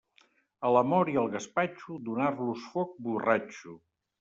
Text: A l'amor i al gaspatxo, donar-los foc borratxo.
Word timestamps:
A 0.69 0.71
l'amor 0.75 1.11
i 1.15 1.19
al 1.23 1.29
gaspatxo, 1.35 1.99
donar-los 2.09 2.65
foc 2.73 2.99
borratxo. 3.11 3.79